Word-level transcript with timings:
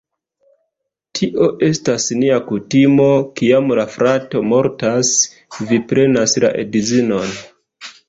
Tio 1.19 1.49
estas 1.67 2.07
nia 2.23 2.39
kutimo, 2.49 3.07
kiam 3.43 3.71
la 3.83 3.87
frato 3.99 4.43
mortas, 4.55 5.15
vi 5.71 5.83
prenas 5.95 6.39
la 6.49 6.57
edzinon 6.67 7.43